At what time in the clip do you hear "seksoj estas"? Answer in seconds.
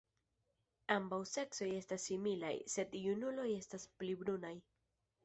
1.31-2.05